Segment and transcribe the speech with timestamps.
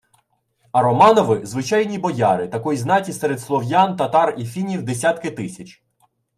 [0.71, 5.83] А Романови– звичайні бояри, такої знаті серед слов'ян, татар і фінів– десятки тисяч